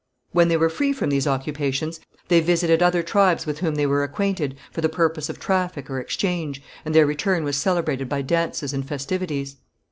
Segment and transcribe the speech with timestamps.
[0.31, 4.01] When they were free from these occupations, they visited other tribes with whom they were
[4.03, 8.73] acquainted for the purpose of traffic or exchange, and their return was celebrated by dances
[8.73, 9.57] and festivities.